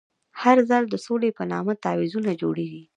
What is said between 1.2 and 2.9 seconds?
په نامه تعویضونه جوړېږي.